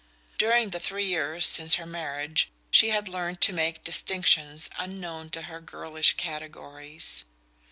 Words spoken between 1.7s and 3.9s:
her marriage she had learned to make